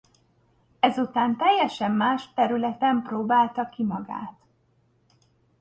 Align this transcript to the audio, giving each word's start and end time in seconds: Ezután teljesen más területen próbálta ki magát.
Ezután 0.79 1.37
teljesen 1.37 1.91
más 1.91 2.33
területen 2.33 3.01
próbálta 3.01 3.69
ki 3.69 3.83
magát. 3.83 4.39